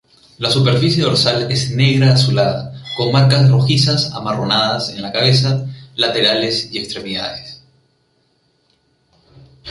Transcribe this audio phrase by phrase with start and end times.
[0.39, 7.61] La superficie dorsal es negra-azulada con marcas rojizas-amarronadas en la cabeza, laterales y extremidades.